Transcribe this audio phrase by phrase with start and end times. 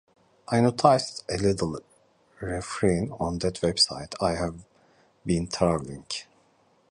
[0.47, 1.79] I noticed a little
[2.39, 4.65] refrain on that website I’ve
[5.27, 6.07] been trawling.